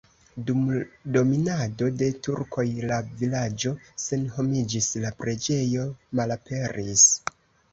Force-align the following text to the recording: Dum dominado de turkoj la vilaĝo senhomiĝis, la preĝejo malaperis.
Dum 0.45 0.61
dominado 1.17 1.89
de 1.99 2.07
turkoj 2.27 2.65
la 2.93 2.97
vilaĝo 3.21 3.75
senhomiĝis, 4.07 4.89
la 5.05 5.13
preĝejo 5.21 5.89
malaperis. 6.23 7.07